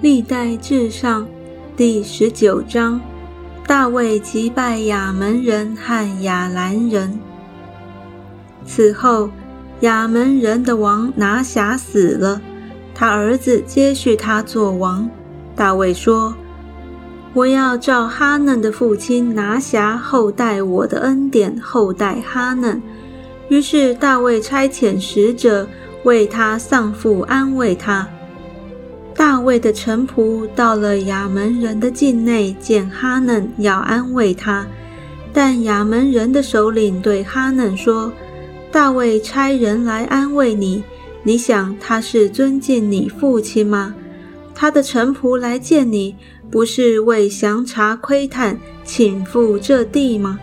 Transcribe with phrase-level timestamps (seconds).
[0.00, 1.26] 历代至上
[1.76, 3.00] 第十九章：
[3.66, 7.18] 大卫击败亚门人和亚兰人。
[8.64, 9.30] 此后，
[9.80, 12.40] 亚门人的王拿辖死了，
[12.94, 15.10] 他儿子接续他做王。
[15.56, 16.34] 大卫说
[17.34, 22.80] ：“我要照哈嫩的父亲拿辖后代我的恩典，后代哈嫩。”
[23.48, 25.66] 于是大卫差遣使者
[26.04, 28.08] 为他丧父，安慰他。
[29.14, 34.66] 大卫的臣仆到了亚门人的境内，见哈嫩，要安慰他。
[35.32, 38.12] 但亚门人的首领对哈嫩说
[38.70, 40.84] ：“大卫差人来安慰你，
[41.22, 43.94] 你想他是尊敬你父亲吗？
[44.54, 46.14] 他的臣仆来见你，
[46.50, 50.38] 不是为详查窥探，请赴这地吗？”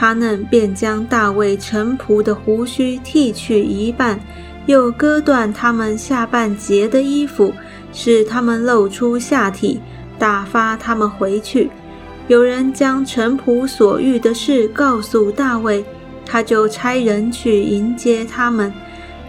[0.00, 4.18] 哈嫩便将大卫臣仆的胡须剃去一半，
[4.64, 7.52] 又割断他们下半截的衣服。
[7.92, 9.78] 使他们露出下体，
[10.18, 11.68] 打发他们回去。
[12.28, 15.84] 有人将臣仆所遇的事告诉大卫，
[16.24, 18.72] 他就差人去迎接他们，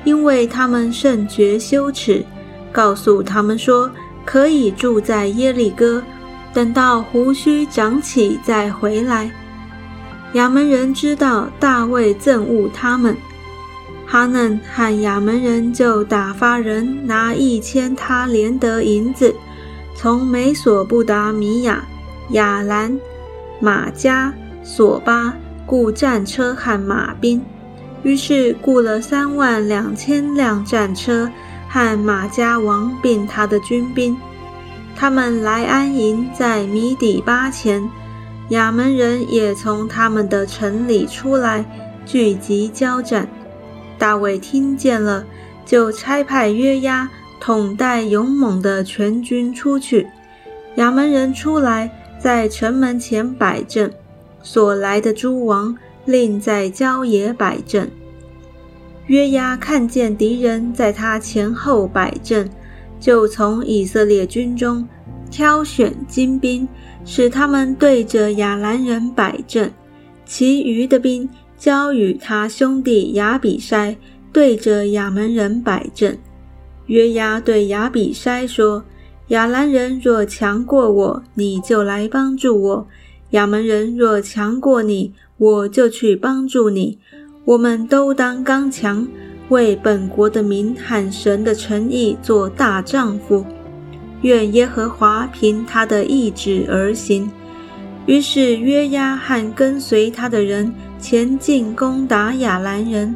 [0.05, 2.23] 因为他们甚觉羞耻。
[2.72, 3.92] 告诉他们说，
[4.23, 6.02] 可以住在耶利哥，
[6.53, 9.30] 等到胡须长起再回来。
[10.33, 13.15] 亚门人知道大卫憎恶他们。
[14.05, 19.33] 哈嫩和亚门人就打发人拿一千他连得银子，
[19.95, 21.85] 从美索不达米亚、
[22.31, 22.99] 亚兰、
[23.59, 25.33] 马加、索巴
[25.65, 27.41] 雇战车和马兵。
[28.03, 31.29] 于是雇了三万两千辆战车
[31.69, 34.17] 和马加王并他的军兵，
[34.95, 37.87] 他们来安营在米底巴前。
[38.52, 41.63] 亚门人也从他们的城里出来，
[42.05, 43.25] 聚集交战。
[43.97, 45.25] 大卫听见了，
[45.66, 50.05] 就差派约押统带勇猛的全军出去。
[50.75, 53.89] 亚门人出来，在城门前摆阵，
[54.43, 57.89] 所来的诸王另在郊野摆阵。
[59.05, 62.49] 约押看见敌人在他前后摆阵，
[62.99, 64.86] 就从以色列军中
[65.30, 66.67] 挑选精兵，
[67.06, 69.72] 使他们对着亚兰人摆阵，
[70.26, 71.28] 其余的兵。
[71.58, 73.95] 交与他兄弟亚比筛
[74.34, 76.17] 对着亚门人摆阵。
[76.88, 78.84] 约押对亚比筛说
[79.30, 82.88] ：“亚兰人若强过我，你就来帮助我；
[83.30, 86.98] 亚门人若强过你，我就去帮助你。
[87.45, 89.08] 我们都当刚强，
[89.50, 93.45] 为本国的民和神的诚意做大丈夫。
[94.21, 97.30] 愿耶和华凭他的意志而行。”
[98.08, 100.73] 于是约押和跟随他的人。
[101.02, 103.15] 前进攻打亚兰人，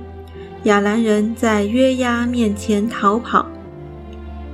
[0.63, 3.47] 亚兰人在约押面前逃跑。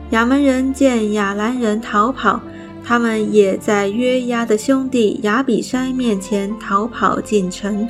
[0.10, 2.42] 亚门人见亚兰人逃跑，
[2.84, 7.88] 他们也在约押的兄弟亚比筛面前逃跑进城。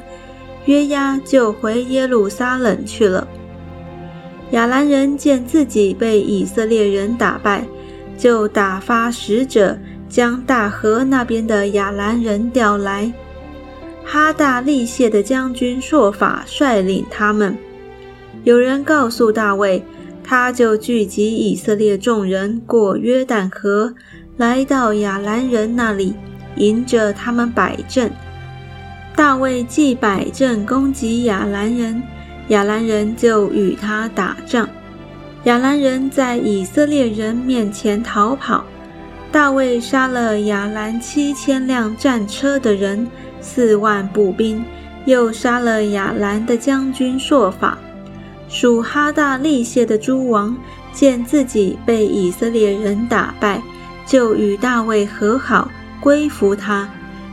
[0.65, 3.27] 约押就回耶路撒冷去了。
[4.51, 7.65] 亚兰人见自己被以色列人打败，
[8.17, 9.77] 就打发使者
[10.09, 13.11] 将大河那边的亚兰人调来。
[14.03, 17.57] 哈大利谢的将军朔法率领他们。
[18.43, 19.83] 有人告诉大卫，
[20.23, 23.93] 他就聚集以色列众人过约旦河，
[24.37, 26.15] 来到亚兰人那里，
[26.55, 28.11] 迎着他们摆阵。
[29.15, 32.01] 大卫既摆阵攻击亚兰人，
[32.47, 34.67] 亚兰人就与他打仗。
[35.45, 38.63] 亚兰人在以色列人面前逃跑。
[39.31, 43.07] 大卫杀了亚兰七千辆战车的人。
[43.43, 44.63] 四万步兵，
[45.05, 47.75] 又杀了亚兰的将军朔法。
[48.47, 50.55] 属哈大利谢的诸王
[50.93, 53.59] 见自己被以色列人打败，
[54.05, 55.67] 就与大卫和好，
[55.99, 56.87] 归服他。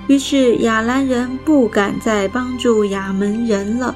[0.06, 3.94] 于是亚兰人不敢再帮助亚门人了。